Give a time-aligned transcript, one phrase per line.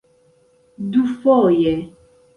[0.91, 1.73] dufoje